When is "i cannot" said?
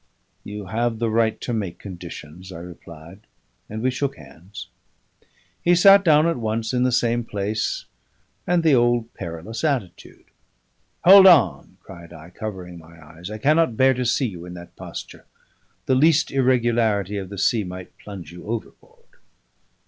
13.29-13.77